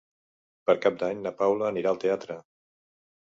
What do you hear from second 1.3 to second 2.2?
Paula anirà al